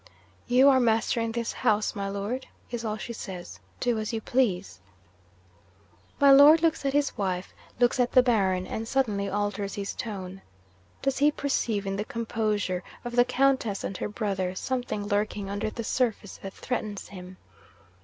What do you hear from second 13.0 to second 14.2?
of the Countess and her